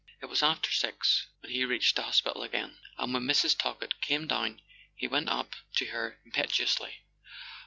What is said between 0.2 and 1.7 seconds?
was after six when he